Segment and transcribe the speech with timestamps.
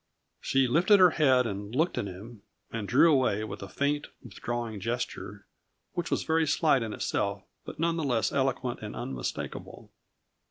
[0.39, 4.79] She lifted her head and looked at him, and drew away with a faint, withdrawing
[4.79, 5.45] gesture,
[5.93, 9.91] which was very slight in itself but none the less eloquent and unmistakable.